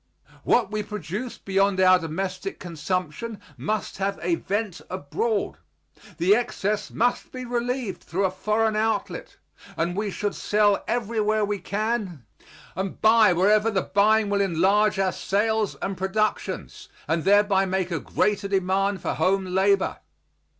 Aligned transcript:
What 0.43 0.71
we 0.71 0.81
produce 0.81 1.37
beyond 1.37 1.79
our 1.79 1.99
domestic 1.99 2.59
consumption 2.59 3.39
must 3.55 3.99
have 3.99 4.17
a 4.23 4.33
vent 4.33 4.81
abroad. 4.89 5.59
The 6.17 6.33
excess 6.35 6.89
must 6.89 7.31
be 7.31 7.45
relieved 7.45 8.01
through 8.01 8.25
a 8.25 8.31
foreign 8.31 8.75
outlet, 8.75 9.37
and 9.77 9.95
we 9.95 10.09
should 10.09 10.33
sell 10.33 10.83
everywhere 10.87 11.45
we 11.45 11.59
can 11.59 12.25
and 12.75 12.99
buy 12.99 13.31
wherever 13.33 13.69
the 13.69 13.83
buying 13.83 14.31
will 14.31 14.41
enlarge 14.41 14.97
our 14.97 15.11
sales 15.11 15.75
and 15.83 15.95
productions, 15.95 16.89
and 17.07 17.23
thereby 17.23 17.67
make 17.67 17.91
a 17.91 17.99
greater 17.99 18.47
demand 18.47 19.03
for 19.03 19.13
home 19.13 19.45
labor. 19.45 19.99